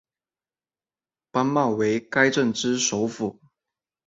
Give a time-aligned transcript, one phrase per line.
[1.29, 3.39] 班茂为该镇之首府。